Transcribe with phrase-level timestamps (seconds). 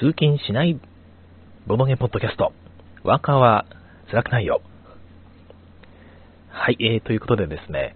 [0.00, 0.80] 通勤しない
[1.68, 2.52] ボドゲポッドキャスト。
[3.04, 3.64] ワーカーは
[4.10, 4.60] 辛くないよ。
[6.48, 7.94] はい、えー、ということでですね、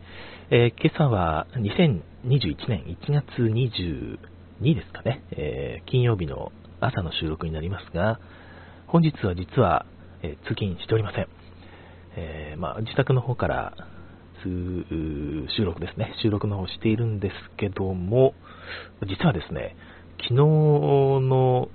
[0.53, 8.21] えー、今朝は2021年1月22ですかね、えー、金曜日の朝の収録になりますが、
[8.86, 9.85] 本日は実は、
[10.22, 11.26] えー、通勤しておりません。
[12.14, 13.75] え、まあ、自宅の方から
[14.44, 18.35] 収録ですね、収録の方しているんですけども、
[19.03, 19.76] 実はですね、
[20.18, 21.68] 昨日の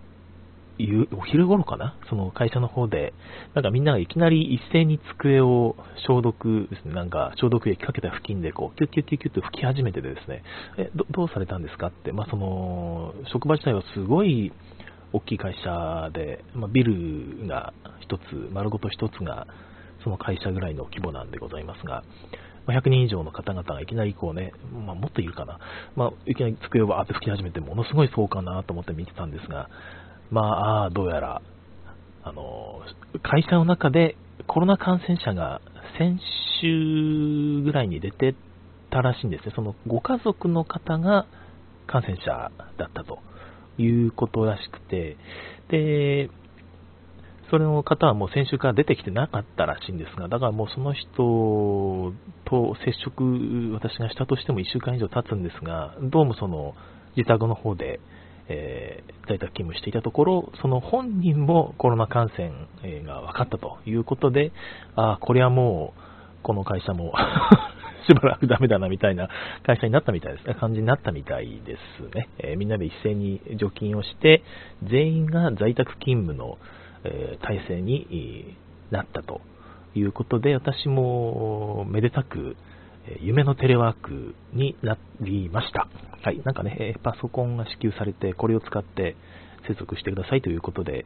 [1.15, 1.95] お昼頃かな？
[2.09, 3.13] その会社の方で、
[3.53, 5.75] なんかみんながいきなり一斉に机を
[6.07, 10.43] 消毒ですね、なんか消毒液かけた付近でこう、キュッキュッキュッキュッと吹き始めてですね、
[10.77, 14.51] え、どうされたんですかって、まあその、職場自体はすごい
[15.13, 19.45] 大きい会社で、まあ、ビルが一つ、丸ごと一つが、
[20.03, 22.03] その会社ぐらいの規模なんでございますが、
[22.65, 24.53] ま100人以上の方々がいきなりこうね、
[24.85, 25.59] まあ、もっといるかな、
[25.95, 29.69] まあ、いきなり机をバーって吹き始めて、ものすごいそうかなと思って見てたんですが、
[30.33, 31.41] まあ、どうやら、
[32.23, 32.81] あの、
[33.21, 34.17] 会社の中で
[34.47, 35.61] コロナ感染者が
[35.99, 36.19] 先
[36.59, 38.35] 週ぐらいに出て
[38.89, 39.53] たらしいんですね。
[39.55, 41.27] そのご家族の方が
[41.85, 43.19] 感染者だったと
[43.77, 45.17] いうことらしくて、
[45.69, 46.31] で、
[47.51, 52.11] それの方はもう先週から出てきてなかったらしいんですが、だからもうその人
[52.45, 56.73] と接触、私がしたとしても1週間以上経つんですが、どうもその
[57.15, 57.99] 自宅の方で、
[58.49, 64.51] えー、在宅勤務していたところ、その本人もコロナ感染が分かったということで、
[64.95, 67.13] ああこれはもう、この会社も
[68.07, 69.29] しばらくダメだなみたいな
[69.65, 72.29] 会社になったみたいですね、感じになったみたいですね。
[72.37, 74.43] えー、みんなで一斉に除菌をして、
[74.83, 76.57] 全員が在宅勤務の、
[77.05, 78.57] えー、体制に
[78.91, 79.41] なったと
[79.95, 82.57] いうことで、私もめでたく、
[83.21, 85.87] 夢のテレワークになりました。
[86.21, 89.15] はい、なんかね、パソコンが支給されて、これを使って
[89.67, 91.05] 接続してくださいということで、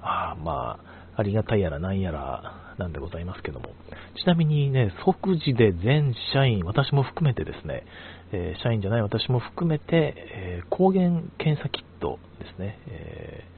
[0.00, 0.78] あま
[1.14, 3.70] あ、ありがたいやらなんやらなんでございますけども、
[4.22, 7.84] ちなみにね、即時で全社員、私も含めてですね、
[8.32, 13.57] えー、社員じゃない私も含めて、えー、抗原検査キットですね、えー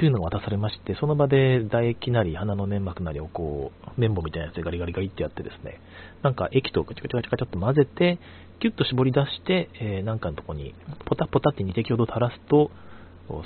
[0.00, 5.78] というのが渡されまして、その場で唾液なり鼻の粘膜なりをこう、綿棒みたいなやつでガリガリガリってやってですね、
[6.22, 8.18] なんか液とガチャガチャガチャガチっと混ぜて、
[8.60, 10.74] キュッと絞り出して、えー、なんかのとこに
[11.04, 12.70] ポタポタって2滴ほど垂らすと、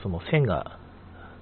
[0.04, 0.78] その線が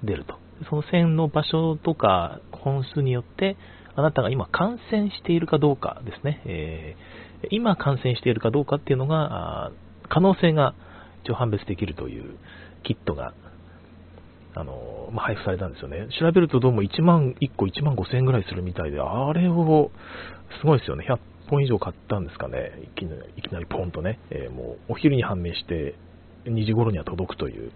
[0.03, 0.39] 出ると。
[0.71, 3.59] その線の場所とか本数によって、
[3.95, 9.73] あなたが今感染しているかどうかですね、えー、今感染しているかどうかっていうのが、
[10.09, 10.75] 可能性が
[11.23, 12.39] 一応判別できるという
[12.83, 13.35] キットが
[14.55, 16.09] あの、まあ、配布されたんですよね。
[16.19, 19.91] 調べるとどうも1万、1個1万5千円ぐらいするみたいで、あれを、
[20.61, 21.07] すごいですよね。
[21.09, 21.19] 100
[21.49, 22.73] 本以上買ったんですかね。
[22.85, 23.07] いき
[23.53, 25.95] なり、ポンとね、えー、もうお昼に判明して、
[26.45, 27.73] 2時頃には届くという、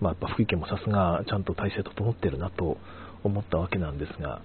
[0.00, 2.78] まあ、やっぱ福井県もさすがちゃんと体制整ってるなと
[3.24, 4.40] 思ったわけなんですが、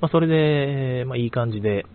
[0.00, 1.86] まあ、それで、まあ、いい感じで、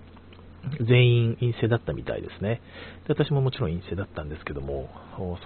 [0.81, 2.61] 全員陰性だったみたいですね
[3.07, 3.13] で。
[3.13, 4.89] 私ももちろん陰性だったんですけども、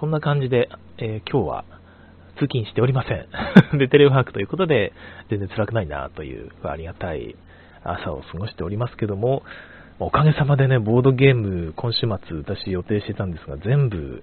[0.00, 1.64] そんな感じで、えー、今日は
[2.38, 3.26] 通勤しておりません。
[3.78, 4.92] で、テレワークということで、
[5.28, 7.36] 全然辛くないなという、ありがたい
[7.84, 9.42] 朝を過ごしておりますけども、
[9.98, 14.22] おかげさまでね、ボードゲーム、今週末、私予定してたんですが、全部、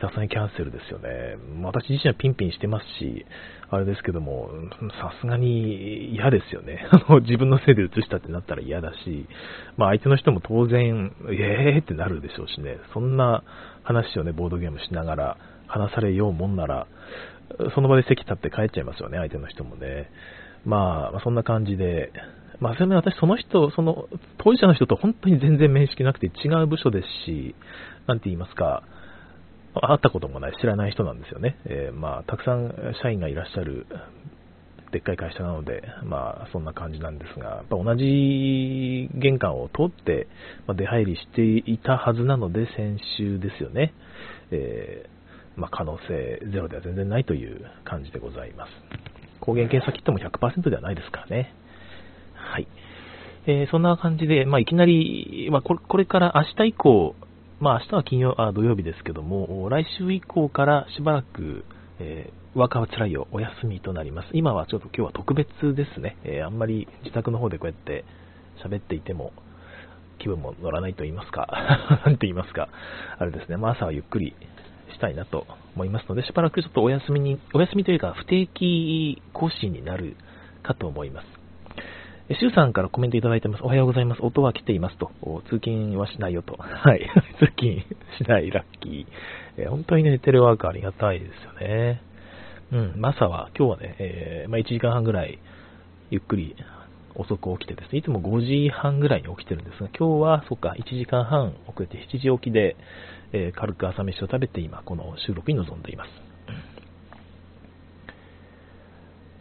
[0.00, 1.36] さすがにキャンセルですよね。
[1.62, 3.24] 私自身はピンピンしてますし、
[3.70, 4.50] あれですけども、
[5.00, 6.86] さすがに嫌ですよね。
[7.22, 9.26] 自分のせいで移したってなったら嫌だし、
[9.76, 13.42] まあ相手の人も当然、えーってなるでしょうしね、そんな
[13.82, 15.36] 話をね、ボードゲームしながら
[15.74, 16.86] 話されようもんなら、
[17.74, 20.10] その場で席立って帰っちゃいますよね、相手の人もね。
[20.64, 22.12] まあ、そんな感じで、
[22.60, 24.08] まあ、それも私、その人、その
[24.38, 27.54] 当事者の人と本当に全然面識なくて違う部署ですし、
[28.06, 28.84] なんて言いますか、
[29.74, 31.56] 会ったこともない、知らない人なんですよね。
[31.66, 33.86] えー、まあ、たくさん社員がいらっしゃる、
[34.92, 40.28] でっかい会社なので、まあ、そんな感じなんですが、やっぱ同じ玄関を通って、
[40.68, 43.92] ま出入りしていたはずなので、先週ですよね。
[44.52, 45.13] えー
[45.56, 48.70] まあ、可能性ゼロでは全然ないという感じでございます。
[49.40, 51.54] 抗原検査キットも100%ではないですからね。
[52.34, 52.68] はい。
[53.46, 57.14] えー、そんな感じで、まあ、いきなり、まあ、これから明日以降、
[57.60, 61.64] まあ、明日は金曜あ土曜日ですけども、来週以降からしばらく、
[61.98, 64.28] えー、ワーカーは辛いよ、お休みとなります。
[64.32, 66.16] 今はちょっと今日は特別ですね。
[66.24, 68.04] えー、あんまり自宅の方でこうやって
[68.64, 69.32] 喋っていても、
[70.18, 71.46] 気分も乗らないと言いますか、
[72.06, 72.68] なんて言いますか、
[73.18, 74.34] あれですね、まあ、朝はゆっくり
[74.94, 80.16] したいなと思いますので、しばらくちょっとお休みに、お休みというか不定期更新になる
[80.62, 81.44] かと思います。
[82.30, 83.62] シュウさんからコメントいただいてます。
[83.62, 84.22] おはようございます。
[84.22, 85.10] 音は来ていますと。
[85.50, 86.56] 通勤はしないよと。
[86.56, 87.06] はい。
[87.38, 87.82] 通勤
[88.16, 89.06] しない、ラッキー。
[89.58, 92.00] え本当にね、テレワークありがたいですよね。
[92.72, 95.38] うん、朝は、今日はね、えー、まあ、1時間半ぐらい、
[96.10, 96.56] ゆっくり
[97.14, 102.76] 遅く起きてですね、いつも5時半ぐらいに起きてるんですが、今日は、そっか、1時間半遅れて7時起きで、
[103.36, 106.10] えー、軽く朝飯を食べて今、この収録に臨んでいます。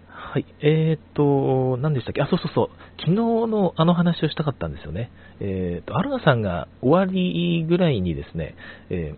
[0.10, 0.46] はい。
[0.62, 2.24] えー、っと、何でしたっけ？
[2.24, 2.70] あ、そうそうそう。
[2.98, 5.12] 昨日のあの話をしたかったんですよね。
[5.40, 8.56] えー、っと、アルナさんが終わりぐらいにですね、
[8.90, 9.14] え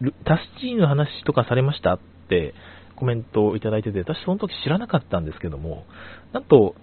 [0.00, 2.54] ー、タスチーの話とかされましたって
[2.94, 5.86] コメントをいただいてて、私その時知らなかったんですけども、
[6.32, 6.76] なんと、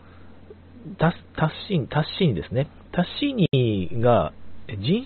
[0.98, 2.68] タスタッシーニ、タッシーニですね。
[2.92, 4.34] タッシーニが
[4.78, 5.06] 人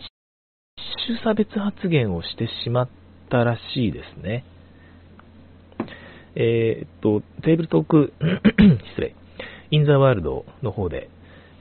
[1.05, 2.89] 種差別発言をしてしまっ
[3.29, 4.45] たらしいですね。
[6.35, 8.13] えー、っと、テーブルトーク
[8.95, 9.15] 失礼、
[9.71, 11.09] インザワールドの方で、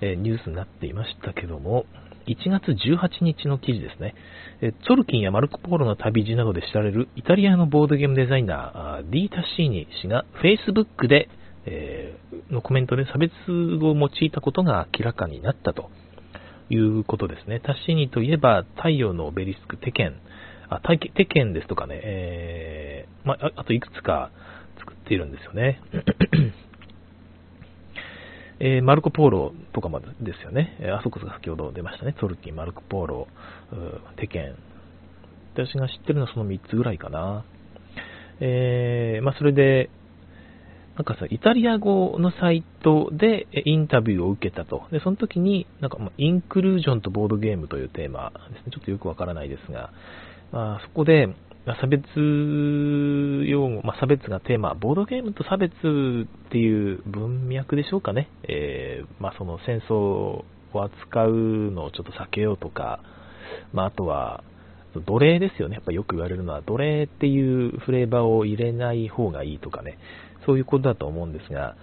[0.00, 1.86] えー、ニュースになっていましたけども、
[2.26, 4.14] 1月18日の記事ですね。
[4.60, 11.28] えー、ツォルキンやマルコ・ポーロの旅路などで知られるイタリアのボードゲームデザイナー、ディータシーニ氏が Facebook で、
[11.66, 15.90] えー、のコメントで差別を用いたことが明らかになったと
[16.74, 17.60] いうことですね。
[17.60, 20.14] タッシーニといえば、太陽のオベリスク、テケン、
[20.70, 24.30] あテケンですとかね、えーまあ、あといくつか、
[24.78, 25.80] 作っているんですよね。
[28.64, 30.78] えー、マルコ・ポーロとかまでですよね。
[30.96, 32.14] あそこが先ほど出ましたね。
[32.18, 33.26] トルキン、マルコ・ポーロ、
[34.16, 34.54] テケン。
[35.54, 37.44] 私が知ってるのはその3つぐらいかな。
[38.40, 39.90] えー、まあ、それで、
[40.96, 44.84] なんかさ、イタリア語のサイトでインタビューを受けたと。
[44.92, 48.72] で、その時に、なんか、インクルージョンとボードゲームというテーマですね。
[48.72, 49.90] ちょっとよくわからないですが、
[50.52, 51.34] まあ、そこで、
[51.80, 52.02] 差別
[53.46, 58.28] 用語、まあ、差別がテーマ、ボードゲームと差別っていう文脈でしょうかね。
[58.42, 60.44] えー、まあ、その戦争を
[60.74, 61.30] 扱う
[61.70, 63.00] のをちょっと避けようとか、
[63.72, 64.44] まあ、あとは、
[65.06, 65.76] 奴隷ですよね。
[65.76, 69.98] やっぱよく言われるのは、奴隷っていうフレーバーを入れない方がいいとかね。
[70.46, 71.76] そういうことだと思うんですが、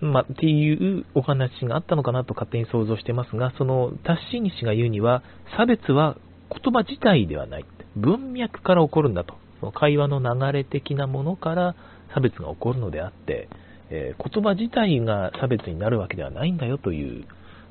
[0.00, 5.22] まあ、っていうお話があったのかなと勝手に想像してますが、そのタッシーニ氏が言うには、
[5.56, 6.16] 差別は
[6.50, 7.64] 言葉自体ではない。
[7.96, 9.34] 文脈から起こるんだと。
[9.60, 11.76] その会話の流れ的なものから
[12.14, 13.48] 差別が起こるのであって、
[13.90, 17.24] えー、言葉自体が差別になるわけではないんだよという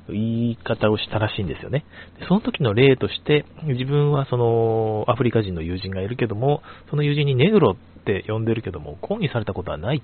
[0.08, 1.84] 言い方をしたらしいんですよね。
[2.28, 10.02] その時の例として、自分はそのアフリカ人の友人がいるけども、その友人にネグロって呼んでるけども、抗議されたことはない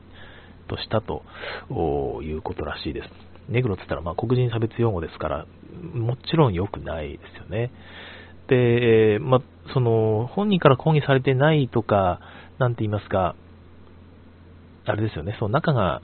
[0.69, 1.23] としたと
[2.23, 3.09] いうことらしいです。
[3.49, 5.47] ネグロって言ったらまあ黒人差別用語ですから、
[5.95, 7.71] もちろん良くないですよね。
[8.49, 9.41] で、まあ、
[9.75, 12.21] その、本人から抗議されてないとか、
[12.59, 13.37] なんて言いますか、
[14.87, 16.01] あれですよね、その仲が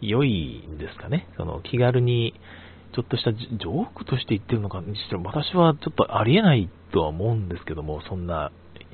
[0.00, 1.28] 良いんですかね。
[1.36, 2.34] その気軽に、
[2.94, 8.50] ちょっとしたジョークとして言ってるのかにしても、私はちょっとありえないとは思うんですけども、そんな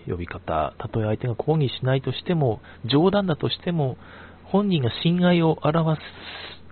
[0.06, 0.74] 呼び方。
[0.78, 3.96] たとえ相手が抗議しないとしても、冗談だとしても、
[4.44, 6.02] 本人が信愛を表す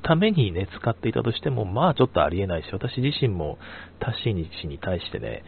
[0.02, 3.58] ためにね、使っていたとしても、まあちょっとありえないし、私自身も
[4.00, 5.42] タシーニ氏に対してね、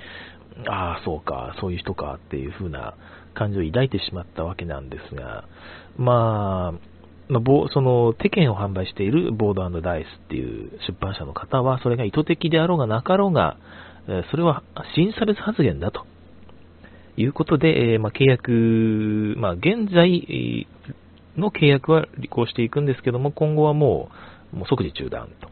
[0.69, 2.95] ああ、そうか、そういう人かっていう風な
[3.35, 5.45] 感情を抱いてしまったわけなんですが、
[5.97, 6.95] まあ、
[7.29, 13.57] まあ、その、手券を販売しているボードダイスっていう出版社の方は、それが意図的であろうがなかろうが、
[14.31, 14.63] それは
[14.95, 16.05] 新差別発言だと
[17.16, 20.66] いうことで、えまあ、契約、まあ、現在
[21.37, 24.11] の契約は履行していくんですけども、今後はも
[24.52, 25.49] う、もう即時中断と。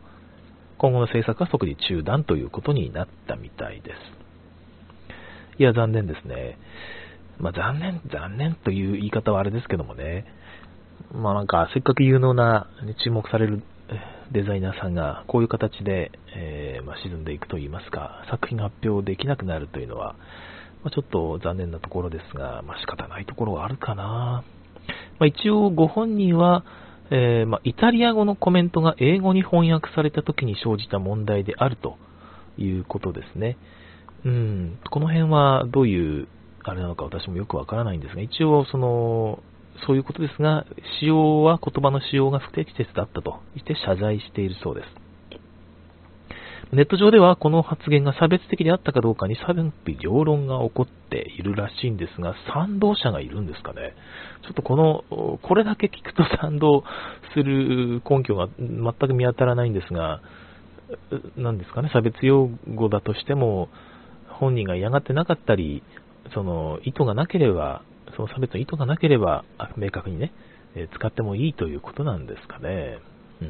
[0.78, 3.96] 今後の政策は即時中断ということになったみたいです。
[5.58, 6.58] いや、残念ですね。
[7.38, 10.26] まあ、残念、残念という言い方はあれですけどもね。
[11.12, 12.68] まあなんか、せっかく有能な、
[13.04, 13.62] 注目される
[14.32, 20.16] デザイナーさんが、こういう形で、えー、まあ、沈んでいくといいますか、作品が発表できなくなるというのは、
[20.82, 24.44] まあ、ちょっと残念なところですが、まあ、仕方ないところはあるかな。
[25.18, 26.64] まあ、一応、ご本人は、
[27.10, 31.96] えー、ま、イタリア語のコメントが英語に翻訳された時に生じた問題であると
[32.58, 33.56] いうことですね。
[34.24, 36.28] うん、この辺はどういう
[36.64, 39.42] あれなのか私もよくわからないんですが、一応その、
[39.86, 40.64] そういうことですが、
[41.00, 45.01] 使用は、言葉の使用が不適切だったと言って謝罪しているそうです。
[46.74, 53.92] ネット上ではこの発言が差別的であったかどうかに賛否両論が起こっているらしいんですが、賛同者がいるんですかね？
[54.42, 56.82] ちょっとこの、これだけ聞くと賛同
[57.34, 60.22] する根拠が全く見当たらないんですが、
[61.36, 63.68] 何ですかね、差別用語だとしても、
[64.28, 65.82] 本人が嫌がってなかったり、
[66.32, 67.82] その意図がなければ、
[68.16, 69.44] その差別の意図がなければ、
[69.76, 70.32] 明確にね、
[70.94, 72.96] 使ってもいいということなんですかね？
[73.42, 73.48] うん、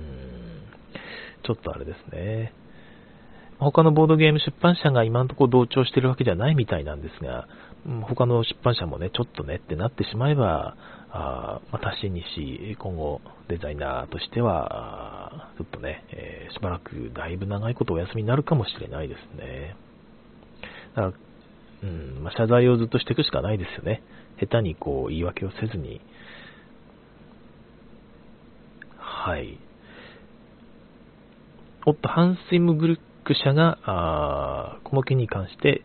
[1.45, 2.53] ちょっとあれですね。
[3.63, 7.47] 他のボードゲーム出版社が今のところ同調してるわけじゃないみたいなんですが、
[8.03, 10.77] 他の出版社もね、ちょっとねってなってしまえば、
[11.11, 19.77] あまあ、タッシー西、今後デザイナーとしては、ちょっとね、えー、しばらくだいぶ長いことお休みになるかもしれないですね。
[20.97, 21.13] だから、
[21.83, 24.03] うんまあ、謝罪をずっとしていくしかないですよね。
[24.41, 26.01] 下手にこう言い訳をせずに。
[28.97, 29.59] はい。
[31.85, 35.83] おっと、ハンスイムグルック社が、あこの件に関して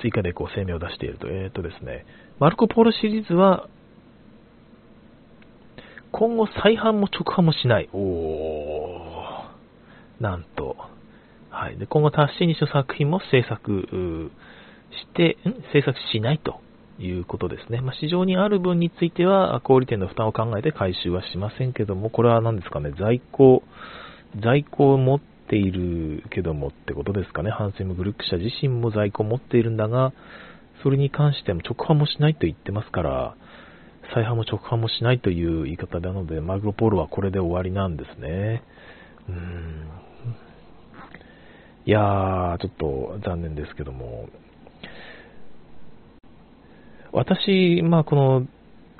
[0.00, 1.28] 追加でこう声明を出していると。
[1.28, 2.06] えっ、ー、とですね、
[2.38, 3.68] マルコ・ポーロシリーズは、
[6.12, 7.88] 今後再販も直販もしない。
[7.92, 10.76] おー、なんと。
[11.50, 11.78] はい。
[11.78, 14.30] で、今後タッシーニシの作品も制作
[14.90, 15.52] して、ん？
[15.72, 16.60] 制作しないと
[16.98, 17.80] いうことですね。
[17.80, 23.62] まあ、市場にある分については、小売店の負担を考えて回収はしませんけども、これは何ですかね、在庫、
[24.42, 27.50] 在庫を持っているけどもってことですかね。
[27.50, 30.12] ハンセムグルック社自身も在庫を持っているんだが、
[30.82, 33.36] それに関しても直販もしないと言ってますから、
[34.14, 38.62] 再販も直販もしないという言い方なので、マグロポールはこれで終わりなんですね。
[39.28, 39.88] うーん。
[41.86, 44.28] いやー、ちょっと残念ですけども。
[47.12, 48.46] 私、まあこの、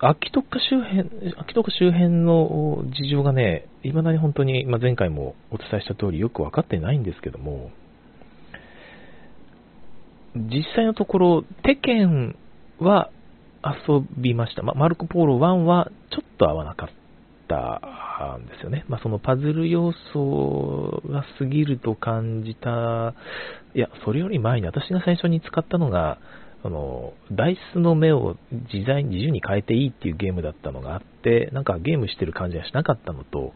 [0.00, 7.70] 秋特化周辺、秋特化周辺の事情がね、未だに本当に、まあ、前回もお伝えした通りよく分かってないんですけども、
[10.34, 12.36] 実際のところ、テケン
[12.78, 13.10] は
[13.64, 14.62] 遊びました。
[14.62, 16.88] まあ、マルコ・ポーロ1はちょっと合わなかっ
[17.48, 18.84] たんですよね。
[18.88, 23.14] まあ、そのパズル要素が過ぎると感じた、
[23.74, 26.18] いや、それより前に私が最初に使ったのが、
[26.64, 28.36] あの、ダイスの目を
[28.72, 33.52] 自在に自由に変えていいっていうゲームだったのがあって、なんかゲームしてる感じがしなかったのと、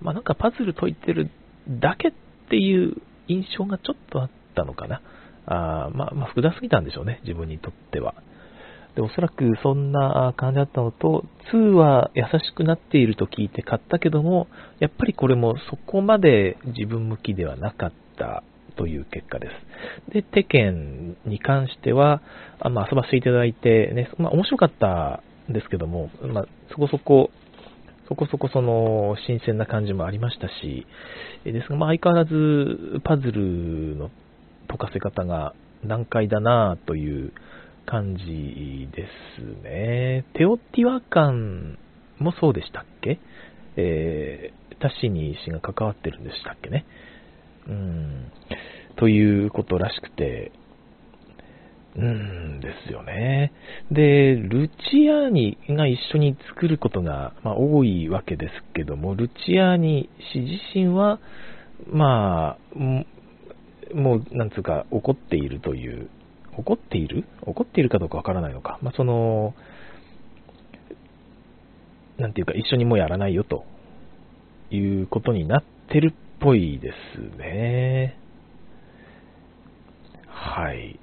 [0.00, 1.30] まあ、なんかパズル解いてる
[1.68, 2.12] だけっ
[2.48, 2.96] ていう
[3.28, 5.02] 印象がちょっとあったのかな。
[5.46, 8.14] あまあ、まあ、複雑すぎたんでしょうね、自分にとっては。
[8.94, 14.48] で、おそらくそんな感じだったのと、2は優しくなっていると聞いて買ったけども、
[14.80, 18.42] やっぱりこれもそこまで自分向きではなかった
[18.78, 19.48] という結果で
[20.08, 20.14] す。
[20.14, 22.22] で、テケンに関しては、
[22.60, 27.30] あまあ、遊ばせていただいて、ね、まあ、面白かったんですけども、まあ、そこそこ、
[28.08, 30.86] そこそこその新鮮な感じもありましたし、
[31.44, 34.10] ですが、まあ、相変わらずパズルの
[34.68, 35.54] 解かせ方が
[35.84, 37.32] 難解だなという
[37.84, 39.06] 感じで
[39.38, 40.24] すね。
[40.34, 41.78] テオティワカン
[42.18, 43.18] もそうでしたっけ？
[43.76, 46.84] えー、タシニ氏が関わってるんでしたっけね？
[47.68, 48.32] うん。
[48.96, 50.52] ということらしくて、
[51.96, 53.52] うんですよね。
[53.90, 54.74] で、ルチ
[55.10, 61.18] アーニが一緒に作ることが、まあ、多いわけですけども、ルチアーニ氏自身は、
[61.90, 62.78] まあ、
[63.94, 66.08] もう、なんつうか、怒っているという
[66.58, 67.24] 怒っている？
[67.42, 68.78] 怒っているかどうかわからないのか。
[68.82, 69.54] まあ、その、
[72.18, 73.64] なんていうか、一緒にもうやらないよと
[74.70, 78.18] いうことになってるっぽいですね。
[80.26, 80.98] はい。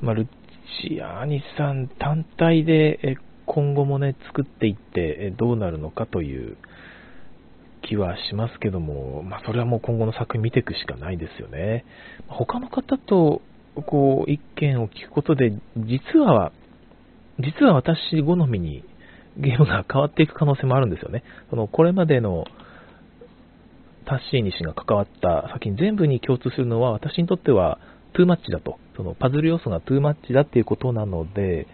[0.00, 0.26] まあ、ル
[0.82, 3.16] チアーニさん単体で
[3.46, 6.56] 今後もね、作っていってどうなるのかという
[7.82, 11.84] 気はしますけども、まあ、それはもう今後の作品見ていくしかないですよね。
[12.28, 13.42] 他の方と
[13.82, 16.52] こう、意見を聞くことで、実は、
[17.38, 18.84] 実は私好みに
[19.36, 21.22] ゲームが変わっていく可能性もあるんですよね。
[21.50, 22.44] その、これまでの
[24.08, 27.78] タッシーニ氏が関わった作品全部に共通するのは、私にとっては
[28.14, 28.78] トゥーマッチだと。
[28.96, 31.66] そのパズル要素がトゥーマッチだっていうことなので、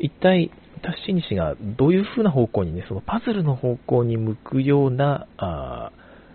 [0.00, 0.50] 一体、
[0.82, 5.92] タッシーニ氏がどういう風な方向にね、そのパズルの方向に向くような、あ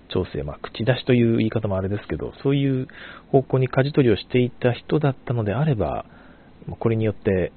[0.10, 2.88] 調整、まあ、口出しという言い方もあれですけど、そういう
[3.32, 6.06] 方向に舵取りをしていた人だったのであれば、
[6.80, 7.52] これによって、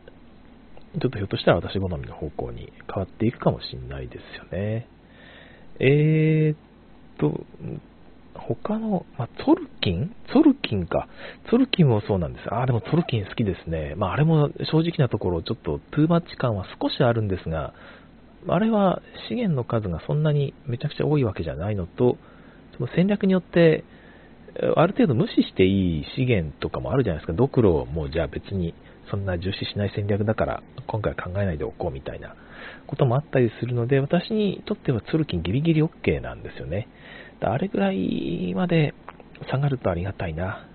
[0.98, 4.88] ちょっとひょっとしたら私好みの方向に変わっていくかもしれないですよね。
[5.78, 6.65] えー
[7.18, 7.44] と、
[8.34, 10.14] 他の、まあ、ツォルキン？
[10.30, 11.08] ツォルキンか。
[11.48, 12.52] ツォルキンもそうなんです。
[12.52, 13.94] ああ、でもツォルキン好きですね。
[13.96, 17.72] まあ、あれも正直なところ、ちょっとトゥーマッチ感は少しあるんですが、
[18.48, 22.18] あれは資源の数がそんなにめちゃくちゃ多いわけじゃないのと、
[22.76, 23.84] その戦略によって、
[24.76, 27.32] ある程度無視していい資源とかもあるじゃないですか。
[27.32, 28.74] ドクロをもじゃあ別に
[29.10, 32.34] そんな重視しない戦略だから今回考えないでおこうみたいな
[32.86, 36.88] こともあったりするので、私にとってはツルキンギリギリ OK なんですよね。
[37.40, 38.94] あれぐらいまで
[39.50, 40.66] 下がるとありがたいな。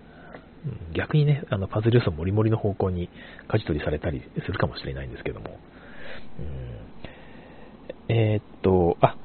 [0.95, 3.09] 逆にね、あのパズル予想もりもりの方向に
[3.47, 5.59] 舵取りされたりするかもしれないんですけども。
[6.39, 6.81] うん
[8.09, 9.15] えー、っと、あ、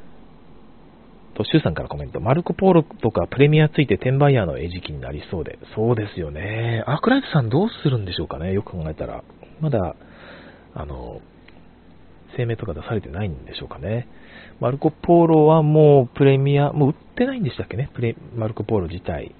[1.36, 2.20] と、シュウさんからコメント。
[2.20, 5.58] マルコ・ポーロとかプレミアついて転売ヤーの餌食になりそうで。
[5.74, 6.82] そうですよね。
[6.86, 8.52] アークライトさんどうするんでしょうかね。
[8.52, 9.22] よく考えたら。
[9.60, 9.96] まだ、
[10.74, 11.20] あの、
[12.36, 14.08] 声明とか出されてないんでしょうかね。
[14.60, 17.90] マルコ・ポーロはもうプレミア、もう売ってないんでしたっけね？
[17.94, 19.34] プレマルコ・ポーロ自体。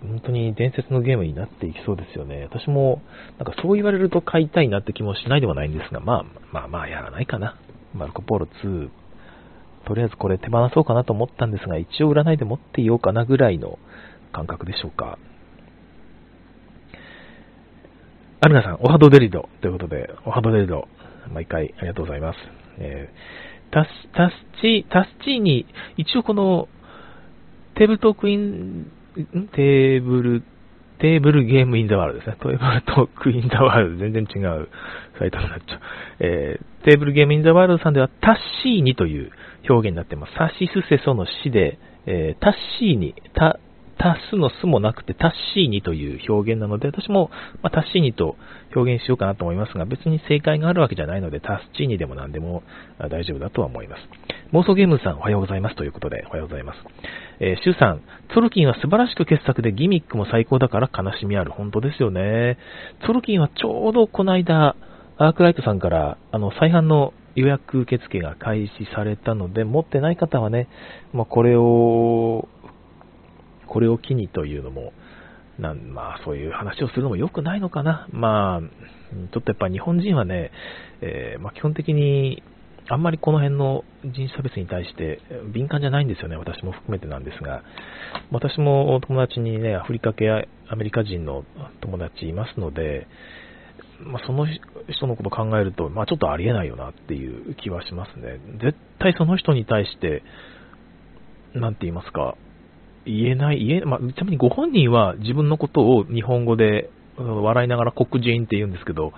[0.00, 2.42] 本当に伝説のゲームになっていきそうですよね。
[2.44, 3.02] 私も、
[3.38, 7.56] なんかそう言われると買いたいなって気もしないではないんですが、まあ、まあまあやらないかな。
[7.94, 8.88] マルコ・ポーロ2、
[9.86, 13.78] とりあえずこれ手放そうかなと思ったんですが、一応売らないで持っていようかなぐらいの
[14.32, 15.18] 感覚でしょうか。
[18.40, 20.88] アルナさん、おはドデリドということで、おはドデリド、
[21.30, 22.38] 毎回ありがとうございます。
[22.78, 26.68] えー、タス、タスチ、タスチーに、一応この、
[27.74, 28.86] テーブルトークイン、
[29.54, 30.42] テーブル、
[30.98, 32.36] テーブルゲームインザワールドですね。
[32.40, 34.68] テーブルトークインザワールド、全然違う
[35.18, 35.80] サイトになっちゃう。
[36.20, 39.30] えー、テーブルゲームインザワールドさんではタッシーニという
[39.68, 40.34] 表現になってます。
[40.34, 43.58] サシスセソの死で、えー、タッシーニ、タ、
[44.02, 47.30] タスのスもなくてタッシーニという表現なので、私も、
[47.62, 48.34] ま、タッシーニと
[48.74, 52.64] 表現しようかなと思いますが、別に正解があるわけじゃないので、タッチーニでも何でも
[52.98, 54.00] 大丈夫だとは思います。
[54.52, 56.78] 妄想ゲームさん、おはようございますということで、おはようございます。
[57.38, 58.00] えー、シュウさん、
[58.32, 61.52] ツォルキンは素晴らしく傑作でギミックも最高だから悲しみある。
[61.52, 62.58] 本当ですよね。
[63.04, 64.74] ツォルキンはちょうどこの間、
[65.16, 70.66] アークライトさんから、あの、再販の予約受付が開始されたので、持ってない方はね、
[71.12, 72.48] まあ、これを、
[73.72, 74.92] これを機にというのも、
[75.58, 78.06] なんまあ、そういう話をするのも良くないのかな。
[78.12, 78.60] まあ、
[79.32, 80.50] ちょっとやっぱ日本人はね、
[81.00, 82.42] えー、まあ、基本的に
[82.90, 85.20] あんまりこの辺の人種差別に対して
[85.54, 87.62] 敏感じゃないんですよね、私も含めてなんですが、
[88.30, 90.28] 私も友達にね、アフリカ系
[90.68, 91.44] アメリカ人の
[91.80, 93.06] 友達いますので、
[94.00, 94.46] まあ、その
[94.88, 98.38] 人のことを考えると、まあ、ちょっとありえないよなっていう気はしますね。
[98.60, 100.22] 絶対その人に対して、
[101.54, 102.36] なんて言いますか、
[103.04, 109.12] 言えない、言え、まあ、ちなみにご本人は自分のことを日本語で笑いながら黒人って言うんですけど、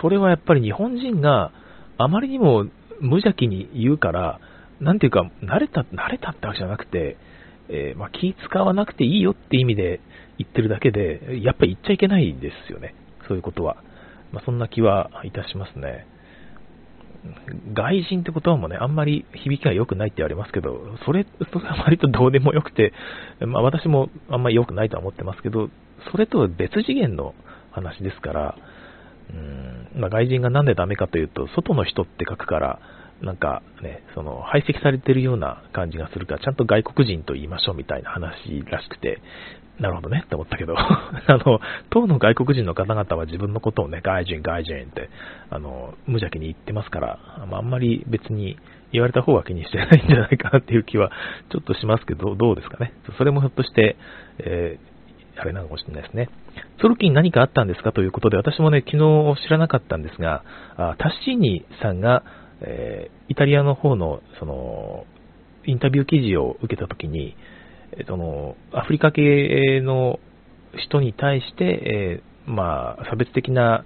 [0.00, 1.52] それはやっぱり日本人が
[1.98, 2.64] あまりにも
[3.00, 4.40] 無邪気に言うから、
[4.80, 7.16] なんていうか、慣れた、慣れたってわけじゃなくて、
[7.68, 10.00] えー、まあ、気使わなくていいよって意味で
[10.38, 12.94] 言ってるだけで、やっぱり言っちゃいけないですよね。
[13.26, 13.76] そういうことは。
[14.32, 16.06] まあ、そんな気はいたしますね。
[17.72, 22.92] 外人って言葉もね、あんまり響きが良くないって言われますけど、それ、それは割とどうでもよくて、
[23.40, 25.70] まあ私もあんまり良くないとは思ってますけど、
[26.10, 27.34] それとは別次元の
[27.70, 28.54] 話ですから、
[29.30, 32.80] うんまあ、外人がなんでダメかというと、外の人って書くから、
[33.22, 39.22] なんかね、その排斥されてるような感じがするから、ちゃんと外国人と言いましょうみたいな話らしくて、
[39.80, 40.92] なるほどねって思ったけど、 あ
[41.28, 45.10] の、当の外国人の方々は自分のことをね、外人、外人って、
[45.50, 47.18] あの、無邪気に言ってますから、
[47.50, 48.58] まあ、あんまり別に
[48.92, 51.10] 言われた方は気にしてないんじゃないかなっていう気は
[51.50, 52.92] ちょっとしますけど、どうですかね。
[53.18, 53.96] それもひょっとして、
[54.38, 56.30] えー、あれなのかもしれないですね。
[56.80, 60.42] ソルキン何かあったんですかということで、私もね、昨日知らなかったんですが、
[60.76, 62.22] あタッシーニさんが、
[62.60, 65.04] えー、イタリアの方の、その、
[65.66, 67.36] インタビュー記事を受けたときに、
[68.06, 70.18] その、アフリカ系の
[70.76, 73.84] 人に対して、えー、まあ、差別的な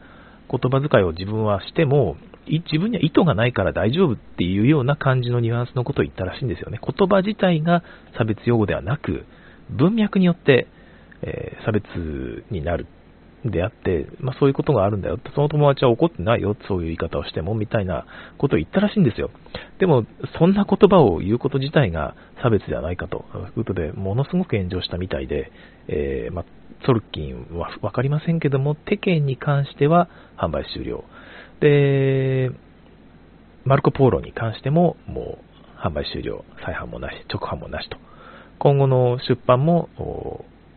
[0.51, 6.81] 言葉遣いを自分はしても、自分には意図がないから大丈夫っていうような感じのニュアンスのことを言ったらしいんですよね。
[6.83, 7.83] 言葉自体が
[8.19, 9.25] 差別用語ではなく、
[9.71, 10.67] 文脈によって、
[11.23, 12.87] えー、差別になる
[13.44, 15.31] であって、まあ、そういうことがあるんだよって。
[15.35, 16.57] その友達は怒ってないよ。
[16.68, 18.05] そういう言い方をしても、みたいな
[18.37, 19.31] ことを言ったらしいんですよ。
[19.79, 20.05] でも、
[20.38, 25.50] そんな言葉を言うこと自体が差別ではないかということで、ものすごく炎上したみたいで、
[25.88, 26.44] えー、まあ、
[26.85, 31.05] ソルキンはわかりませんけども、テケンに関しては販売終了。
[31.61, 32.50] で、
[33.64, 36.44] マルコ・ポーロに関しても、もう販売終了。
[36.64, 37.96] 再販もなし、直販もなしと。
[38.59, 39.88] 今後の出版も、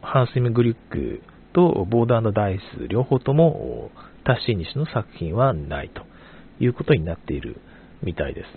[0.01, 1.21] ハンスミグリック
[1.53, 3.91] とボーダーダイス両方とも
[4.25, 6.03] タッシーニ氏の作品はないと
[6.59, 7.57] いうことになっている
[8.01, 8.47] みたいです。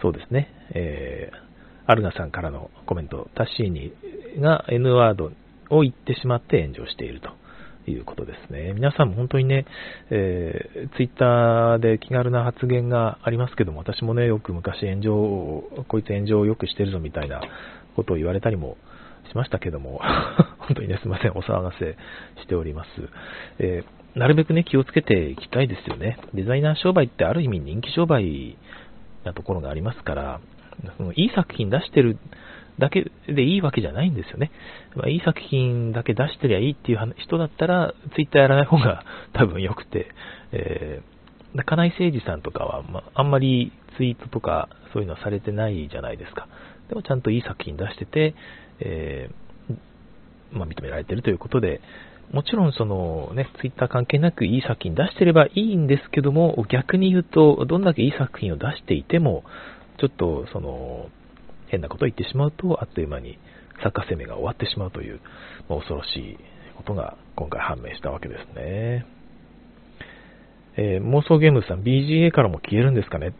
[0.00, 0.48] そうですね。
[0.74, 3.92] えー、アルナさんからのコメント、タッシーニ
[4.40, 5.32] が N ワード
[5.70, 7.30] を言ってしまって炎上していると
[7.90, 8.72] いうことですね。
[8.74, 9.64] 皆さんも本当にね、
[10.10, 17.40] えー、ツイッターで気軽な発言がありますけども、私もね、よく昔炎上、こいつ炎上をよくしてるぞみたいな
[17.94, 18.76] ことを言われたりも
[19.32, 20.00] しましたけども、
[20.60, 21.96] 本当にね、すいません、お騒がせ
[22.42, 22.88] しております。
[23.58, 26.18] えー、なるべくね、気をつけていきたいですよね。
[26.34, 28.56] デザイナー商売ってある意味人気商売
[29.24, 30.40] なところがありますから、
[30.98, 32.18] そのいい作品出してる
[32.78, 34.50] だけでいいわけじゃないんですよね。
[34.94, 40.08] まあ、いい作品だけ出してりゃいいっていう人だったら、ツイッターやらない方が 多分良くて、
[40.52, 41.12] えー
[41.66, 46.48] 金井誠司さんとかは、まあ、あんまりツイートとかそういうのはされてないじゃないですか。
[46.88, 48.34] でもちゃんといい作品出してて、
[48.84, 51.80] えー、まあ、認められてるということで、
[52.32, 59.44] もちろんそのね、ツイッター関係なくいい作品出してればいいんですけども、逆に言うと、どんだけいい作品を出していても、
[59.98, 61.08] ちょっとその、
[61.68, 63.38] 変なことを言ってしまうと、あっという間に
[63.82, 65.20] 作家生命が終わってしまうという、
[65.68, 66.38] まあ、恐ろしい
[66.76, 69.06] ことが今回判明したわけですね。
[70.76, 73.34] えー、妄想ゲームズさん、BGA からも消えるんですかね？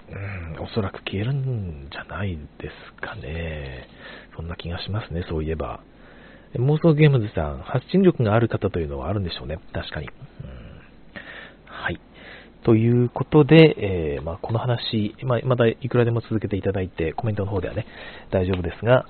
[0.57, 3.87] うん、おそらく消えるんじゃないですかね。
[4.37, 5.81] そんな気がしますね、そういえば。
[6.57, 9.59] 妄想ゲームズさん、発信力がある方というのはあるんでしょうね。
[9.73, 10.09] 確かに。
[10.09, 10.13] うん、
[11.67, 11.99] はい。
[12.65, 17.87] ということで、えー、まあ、この話、まあ、まだいくらでも続けていただいて、コメントの方ではね、
[18.31, 19.07] 大丈夫ですが、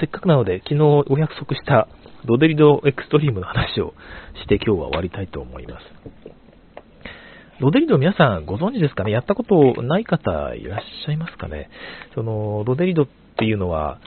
[0.00, 1.86] せっかくなので、昨日お約束した
[2.24, 3.94] ロデリドエクストリームの話を
[4.42, 5.84] して今日は終わりたいと思います。
[7.62, 9.12] ロデリド皆さんご存知ですかね？
[9.12, 11.70] やったことない方いらっしゃいますかね？
[12.12, 14.00] その、ロデリドっていうのは、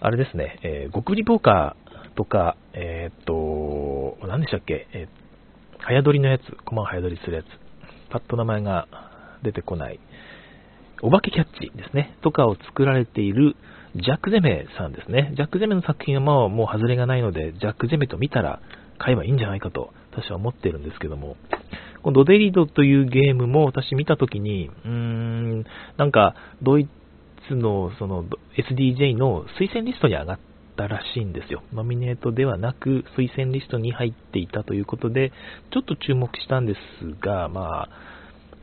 [0.00, 7.46] あれですね、えー、極利ポーカーとか、えー、っと、何でしたっけ、えー、早取りのやつ、コマを早取りするやつ、
[8.08, 8.86] パッと名前が
[9.42, 9.98] 出てこない、
[11.02, 13.56] お化けキャッチですね、とかを作られている
[13.96, 15.32] ジャック・ゼメさんですね。
[15.34, 18.60] ジャック・ゼメの作品はまあもう外れがないので、ジャック・ゼメと見たら
[18.98, 21.36] 買えばいいんじゃないかと私は思ってるんですけども、
[22.02, 25.64] このドデリドというゲームも私見たときに、うーん、
[25.96, 26.88] なんか、ドイ
[27.48, 28.24] ツのその
[28.56, 30.38] SDJ の推薦リストに上がっ
[30.76, 31.62] たらしいんですよ。
[31.72, 35.32] ノミネートではなく、推薦リストに入っていたということで、
[35.72, 36.78] ちょっと注目したんです
[37.20, 37.88] が、まあ、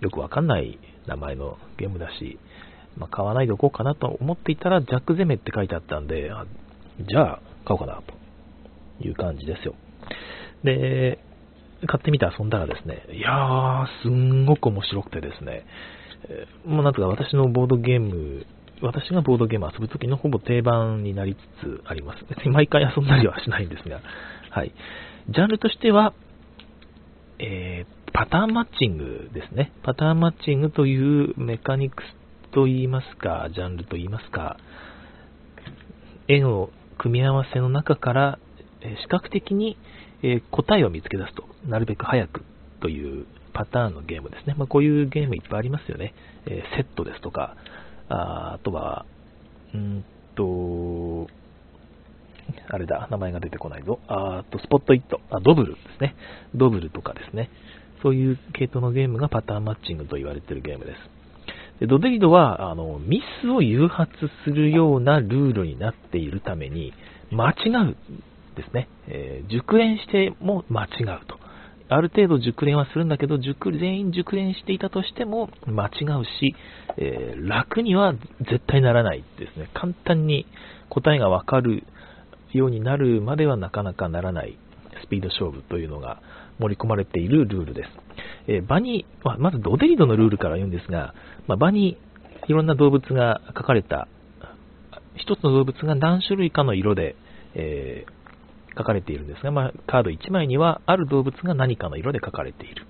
[0.01, 2.39] よくわかんない名前のゲームだし、
[2.97, 6.31] まあ、買わないでおこうかなと思っていたら、ジャック・ゼメって書いてあったんで、
[7.07, 9.75] じゃあ、買おうかな、という感じですよ。
[10.63, 11.19] で、
[11.87, 15.65] 買ってみて遊んだらですね、いやー、すんごく面白くてですね、
[16.27, 18.45] えー、もうなんとか私のボードゲーム、
[18.81, 22.25] 私がボードゲーム遊ぶときのほぼ定番になりつつあります。
[22.29, 24.01] 別に毎回遊んだりはしないんですが、
[24.51, 24.73] はい。
[25.29, 26.13] ジャンルとしては、
[27.39, 29.71] えー、パターンマッチングですね。
[29.83, 34.57] パターンマッチングというメカニクスと言いますか、ジャンルと言いますか、
[36.27, 38.39] 絵の組み合わせの中から
[38.81, 39.77] 視覚的に
[40.23, 42.43] え答えを見つけ出すと、なるべく早く
[42.81, 44.55] というパターンのゲームですね。
[44.57, 46.13] まあ、こういうゲームいっぱいありますよね。
[46.45, 47.55] えセットですとか、
[48.09, 49.05] ああとは、
[49.73, 50.05] うん
[50.35, 51.27] と、
[52.69, 53.99] あれだ、名前が出てこないぞ。
[54.07, 56.15] あと、スポットイット、あ、ドブルですね。
[56.55, 57.49] ドブルとかですね。
[58.01, 61.19] そういう系統のゲームがパターンマッチングと言われているゲームです。
[61.79, 64.11] でドデリドはあのミスを誘発
[64.43, 66.93] するようなルールになっているために
[67.31, 67.95] 間違う
[68.55, 71.39] ですね、えー、熟練しても間違うと。
[71.91, 76.55] ある程度熟練はするんだけど、熟全員熟練していたとしても間違うし、
[76.97, 79.69] えー、楽には絶対ならないですね。
[79.73, 80.45] 簡単に
[80.89, 81.83] 答えがわかる
[82.53, 84.57] ようになるまではなかなかならない
[85.03, 86.21] スピード勝負というのが
[86.59, 87.89] 盛り込まれているルールです。
[88.47, 91.15] えー、場に、まあ、まずドデリドのルールから言うんですが、
[91.47, 91.97] まあ、場に
[92.47, 94.07] いろんな動物が書かれた、
[95.15, 97.15] 一つの動物が何種類かの色で、
[97.55, 98.18] えー
[98.79, 102.87] 書かれているんですが、まあ、カード1枚にはある動物が何かの色で書かれている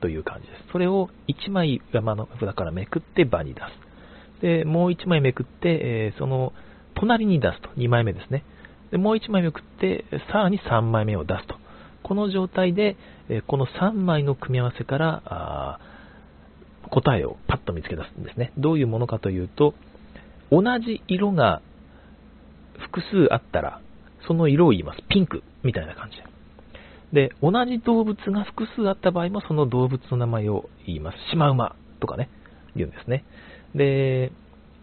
[0.00, 0.72] という感じです。
[0.72, 4.42] それを1枚山の札からめくって場に出す。
[4.42, 6.52] で、もう1枚めくって、えー、その
[6.94, 7.68] 隣に出すと。
[7.70, 8.44] 2枚目ですね。
[8.92, 11.56] で、もう1枚めくって、さらに3枚目を出すと。
[12.04, 12.96] この状態で、
[13.28, 15.80] えこの3枚の組み合わせから
[16.90, 18.52] 答えをパッと見つけ出すんですね。
[18.58, 19.74] どういうものかというと、
[20.52, 21.62] 同じ色が
[22.78, 23.80] 複数あったら、
[24.26, 25.02] その色を言います。
[25.08, 26.16] ピンクみたいな感じ
[27.12, 27.28] で。
[27.28, 31.18] で、同じ動物が複数あった場合もその動物の名前を言います。
[31.30, 32.28] シマウマとかね、
[32.74, 33.24] 言うんですね。
[33.74, 34.32] で、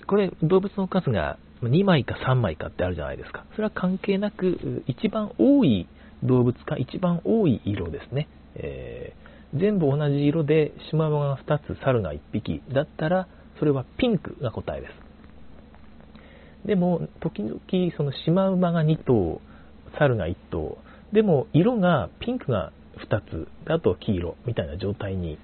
[0.08, 3.45] これ動物の数が2枚か3枚かってあるじゃないですか。
[3.51, 5.88] それは関係なく、一番多い
[6.23, 8.27] 動物か一番多い色ですね。
[8.56, 13.27] えー、全部同じ色でシマウマが2つ、猿が1匹だったら、
[13.60, 14.93] それはピンクが答えです。
[16.65, 17.60] でも、時々、
[17.97, 19.41] そのシマウマが2頭、
[19.97, 20.78] 猿が1頭、
[21.12, 25.38] でも、色が、ピンクが2つ、あと黄色みたいな状態に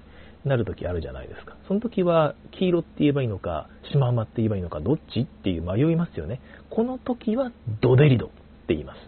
[0.44, 1.56] なるときあるじゃないですか。
[1.66, 6.40] その時は、黄色って言えばいいのか、シマウマって言えばいいのか、どっちっていう迷いますよね。
[6.70, 8.98] この時は、ドデリドって言います。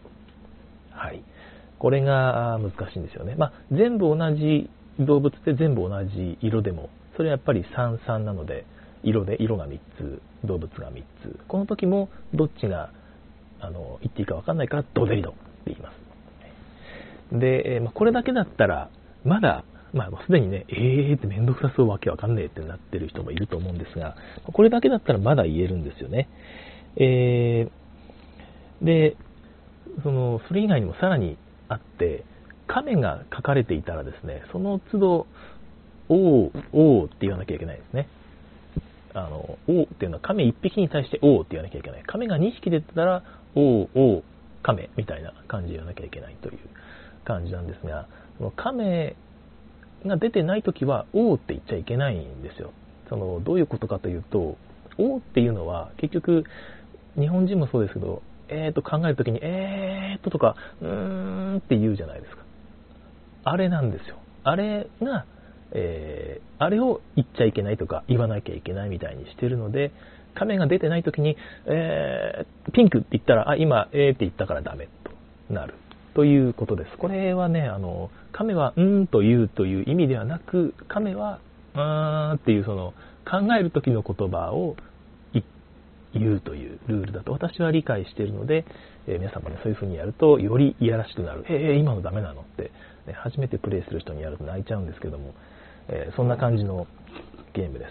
[0.90, 1.22] はい。
[1.78, 3.36] これが難しいんですよね。
[3.38, 4.68] まあ、全部同じ
[4.98, 8.66] 動物で全部同じ色でも、それはやっぱり33なので、
[9.02, 11.38] 色で、色が3つ、動物が3つ。
[11.48, 12.90] この時も、どっちが、
[13.60, 17.38] あの、言っていいかわかんないから、ドデリドって言います。
[17.38, 18.90] で、まあ、これだけだったら、
[19.24, 24.16] まだ、まあ、すでにね、えーってめんどくさそうわけわかんねえってなってる人もいると思うんですが、
[24.52, 26.28] これだけだったらまだ言えるんですよね。
[26.96, 29.16] えー、で、
[30.02, 31.36] その、それ以外にもさらに
[31.68, 32.24] あって、
[32.66, 35.26] 亀が書かれていたらですね、その都度、
[36.08, 38.08] おう、おうって言わなきゃいけないですね。
[39.14, 42.02] あの、おうっていうのは亀1匹に対しておうって言わなきゃいけない。
[42.06, 43.22] 亀が2匹出てたら、
[43.54, 44.24] おう、おう、
[44.62, 46.58] 亀みたいな感じで言わなきゃいけないという
[47.24, 49.16] 感じなんですが、その亀
[50.06, 52.72] が出てないときは、おうって言っちゃいけないんですよ。
[53.08, 54.56] その、どういうことかというと、
[54.98, 56.44] おうっていうのは、結局、
[57.18, 62.42] 日本人もそうですけど、えーと考えるときに、えーととか、うーんって言うじゃないですか。
[63.44, 64.16] あれなんですよ。
[64.44, 65.26] あれが、
[65.72, 69.92] えー、あれを言っちゃいけないとか言わなきゃいけないみたいにしてるので、
[70.34, 74.88] 亀が出てない時に、えー、ピンクって言ったら、あ、今、えーって言ったからダメ
[75.48, 75.74] となる。
[76.14, 76.96] ということです。
[76.98, 81.40] これはね、あの、亀は、うんと言うという意味ではなく、亀は、
[81.74, 84.76] うーんっていうその、考える時の言葉を
[86.12, 88.64] 言うというルールだと私は理解しているので、
[89.06, 91.44] えー、皆さんもね、そういう風にやると、よりいやらしくなる。
[91.48, 92.70] えー、今のダメなのって、
[93.10, 95.34] ね、初めてプレイする人にやると泣いちゃうんですけども、
[95.88, 96.86] えー、そんな感じの
[97.54, 97.86] ゲームで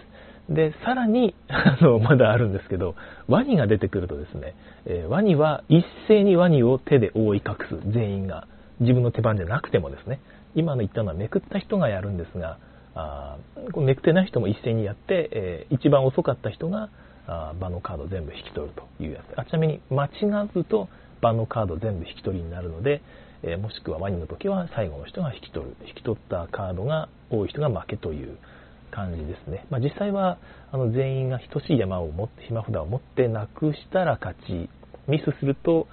[0.48, 0.54] す。
[0.54, 2.96] で、さらに、 あの、まだあるんですけど、
[3.28, 4.54] ワニが出てくるとですね、
[4.86, 8.46] えー、ワニは一斉にワニを手で覆い隠す、全員が。
[8.80, 10.20] 自分の手番じゃなくてもですね、
[10.54, 12.56] 今の言ったのはめくった人がやるんですが、
[12.94, 13.36] あ
[13.76, 16.88] めくってない人も一斉にやって、えー、一番遅かった人が
[17.26, 20.88] あ場のカード全部引き取るというやつあちなみに間違うと
[21.20, 23.02] 場のカード全部引き取りになるので、
[23.42, 28.38] えー、もしくはワニの時は最後の人が引き取る引き取ったカードが多い人が負けという
[28.90, 30.38] 感じですね、まあ、実際は
[30.72, 34.68] あの全員が等しい山を持って暇札を持ってなくしたら勝ち
[35.08, 35.86] ミスすると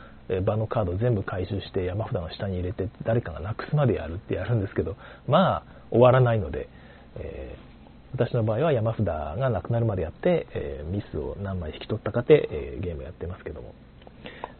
[0.45, 6.67] 場のカード全部回収して山札の下に入れて誰かがなくすまでやるってやるんですけどまあ終わらないので、
[7.15, 13.73] えー、私の場合は山札がなくなるまでやって、えー、ミスを何枚引き取ったかで、えー、ゲームやってますけども。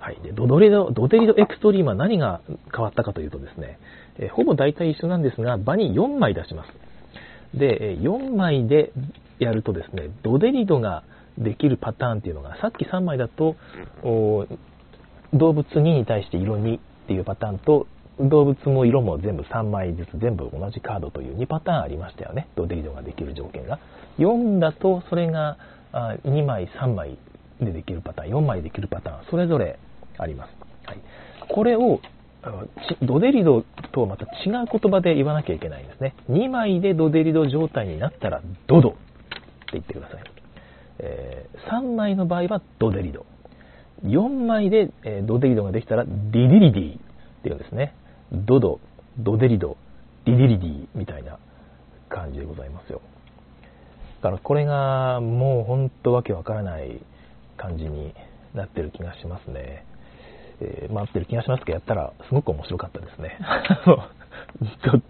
[0.08, 2.40] はい、でドドリドドデリドエクストリームは何が
[2.74, 3.78] 変わったかというとですね、
[4.18, 8.94] えほぼ大体一緒なんですが場に4枚出しますで、え4枚で
[9.38, 11.04] やるとですね、ドデリドが
[11.38, 13.58] できるパターンっていうのが、さっき3枚だと、
[15.34, 17.88] 動物2に対して色2っていうパターンと、
[18.20, 22.48] 動物も色も全部3枚ずつ全部同じカードという2パターンありましたよね。
[22.56, 23.78] ドデリドができる条件が。
[24.20, 25.58] 4だとそれが
[25.92, 27.18] 2枚、3枚
[27.62, 29.78] でできるパターン、4枚できるパターン、それぞれ
[30.18, 30.54] あります。
[30.86, 31.00] はい、
[31.50, 32.02] これを
[33.02, 36.16] ドデリドとまた違う言葉で言わなきゃいけないんですね。
[36.30, 38.98] 2枚でドデリド状態になったらドドって
[39.74, 40.24] 言ってください。
[41.00, 43.26] えー、3枚の場合はドデリド。
[44.04, 47.00] 4枚で、えドデリドができたらディディリディっ
[47.44, 47.96] ていうんですね。
[48.32, 48.80] ドド、
[49.18, 49.78] ドデリド、
[50.26, 51.40] ディディリディみたいな
[52.10, 53.02] 感じでございますよ。
[54.22, 57.02] だからこれがもう本当わけわからない
[57.58, 58.14] 感じに
[58.54, 59.86] なってる気がしますね。
[60.60, 63.38] えー、回ってる気がしますけど、やったらすごく面白かったですね。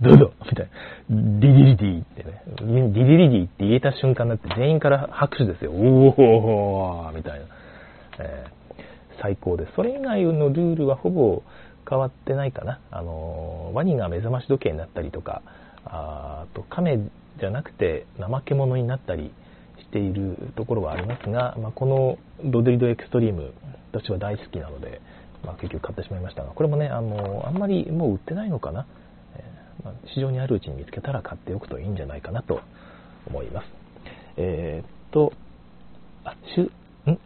[0.02, 0.70] ドドドみたい
[1.10, 1.10] な。
[1.10, 2.44] ディディリディってね。
[2.58, 5.72] ディディリディって言えた瞬間だって全員から拍手ですよ。
[5.72, 7.46] おーみたいな。
[8.20, 9.74] えー、最高です。
[9.76, 11.44] それ以外のルールはほぼ
[11.90, 12.80] 変わってないかな。
[12.92, 15.42] あのワニが目覚まし時計になったりとか、
[15.86, 17.00] あと亀
[17.40, 19.32] じゃなくて怠け者になったり
[19.80, 23.54] しているところはありますが、まあ、このドデリドエクストリーム、
[23.94, 25.00] 私は大好きなので、
[25.44, 28.86] まあ、結局買ってしまいましたが、これもね、あの、あんまりもう売ってないのかな。
[29.36, 32.62] えー、まあ、市場にあるうちに見つけたら買っておくといいんじゃないかなと
[33.28, 33.68] 思います。
[34.38, 35.34] えー、っと、
[36.24, 36.72] あ、しゅ、
[37.10, 37.20] ん？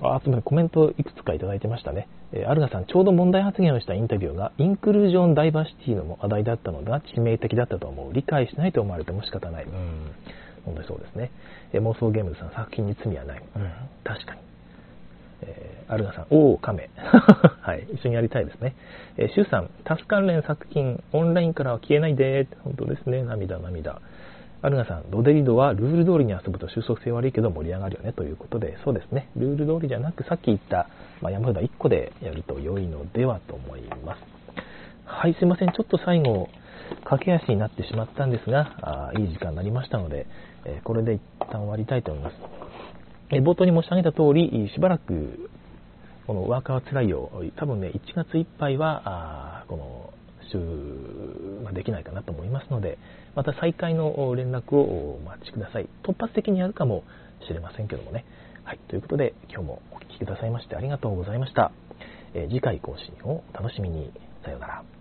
[0.00, 2.06] あ、つまりコメントいくつかいただいてましたね。
[2.32, 8.12] えー、アルガさん、ちょうど問題発言をしたインタビューが、インクルージョンダイバーシティの話題だったのが致命的だったと思う。
[8.12, 9.64] 理解しないと思われても仕方ない。
[9.64, 9.68] う。
[9.68, 9.72] ん。
[10.64, 10.98] 本当にそう。
[11.00, 11.30] ですね。
[11.72, 13.38] えー、妄想ゲームズさん、作品に罪はない。
[13.38, 13.58] う。
[13.58, 13.72] ん。
[14.04, 14.40] 確かに。
[15.42, 16.90] えー、アルガさん、おお、カメ。
[17.60, 18.74] はい、一緒にやりたいですね。
[19.16, 22.46] えー、シュさん、タス関連作品、オンラインからは消えないで。
[22.64, 24.00] 本当ですね、涙、涙。
[24.60, 30.88] アルガさん、ロデリドはルール通りに遊ぶと収束性悪いけど盛り上がるよねということで、そうですね、ルール通りじゃなく、さっき言った、
[31.20, 34.22] まあ、山札1個でやると良いのではと思います。
[35.04, 36.48] はい、すいません、ちょっと最後、
[37.04, 40.26] 駆け足になってしまったんですが、あいい時間になりましたので、
[40.64, 42.57] えー、これで一旦終わりたいと思います。
[43.30, 45.50] 冒頭に申し上げた通り、しばらく、
[46.26, 50.12] このワーカーは辛いよ、多分ね、1月いっぱいは、この
[50.50, 50.58] 週、
[51.62, 52.98] まあできないかなと思いますので、
[53.34, 55.88] また再開の連絡をお待ちください。
[56.02, 57.04] 突発的にやるかも
[57.46, 58.24] しれませんけどもね。
[58.64, 61.72] はい、ということで、今日もお聴きくださいましてありがとうございました。
[62.34, 64.10] え次回更新をお楽しみに。
[64.44, 64.88] さようなら。